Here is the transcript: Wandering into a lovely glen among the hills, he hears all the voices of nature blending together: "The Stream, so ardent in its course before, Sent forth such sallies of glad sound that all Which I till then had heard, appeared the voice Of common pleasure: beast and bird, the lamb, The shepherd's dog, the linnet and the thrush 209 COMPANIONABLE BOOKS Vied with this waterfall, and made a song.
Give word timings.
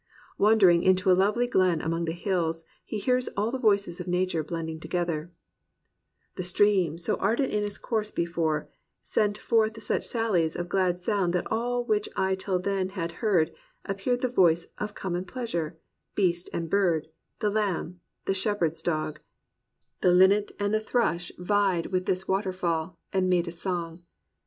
Wandering 0.39 0.81
into 0.81 1.11
a 1.11 1.13
lovely 1.13 1.45
glen 1.45 1.79
among 1.79 2.05
the 2.05 2.11
hills, 2.13 2.63
he 2.83 2.97
hears 2.97 3.27
all 3.37 3.51
the 3.51 3.59
voices 3.59 3.99
of 3.99 4.07
nature 4.07 4.43
blending 4.43 4.79
together: 4.79 5.31
"The 6.37 6.43
Stream, 6.43 6.97
so 6.97 7.17
ardent 7.17 7.53
in 7.53 7.63
its 7.63 7.77
course 7.77 8.09
before, 8.09 8.67
Sent 9.03 9.37
forth 9.37 9.79
such 9.83 10.07
sallies 10.07 10.55
of 10.55 10.69
glad 10.69 11.03
sound 11.03 11.33
that 11.33 11.45
all 11.51 11.83
Which 11.85 12.09
I 12.15 12.33
till 12.33 12.57
then 12.57 12.89
had 12.89 13.11
heard, 13.21 13.51
appeared 13.85 14.21
the 14.21 14.27
voice 14.27 14.65
Of 14.79 14.95
common 14.95 15.23
pleasure: 15.23 15.77
beast 16.15 16.49
and 16.51 16.67
bird, 16.67 17.07
the 17.37 17.51
lamb, 17.51 17.99
The 18.25 18.33
shepherd's 18.33 18.81
dog, 18.81 19.19
the 20.01 20.11
linnet 20.11 20.51
and 20.59 20.73
the 20.73 20.79
thrush 20.79 21.27
209 21.27 21.27
COMPANIONABLE 21.27 21.81
BOOKS 21.83 21.89
Vied 21.91 21.93
with 21.93 22.05
this 22.07 22.27
waterfall, 22.27 22.97
and 23.13 23.29
made 23.29 23.47
a 23.47 23.51
song. 23.51 24.01